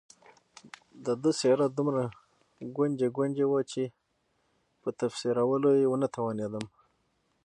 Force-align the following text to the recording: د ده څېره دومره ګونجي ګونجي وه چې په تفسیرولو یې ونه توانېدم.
د 1.05 1.07
ده 1.21 1.31
څېره 1.39 1.67
دومره 1.77 2.03
ګونجي 2.77 3.07
ګونجي 3.17 3.45
وه 3.47 3.61
چې 3.71 3.83
په 4.81 4.89
تفسیرولو 4.99 5.69
یې 5.79 5.85
ونه 5.89 6.07
توانېدم. 6.15 6.65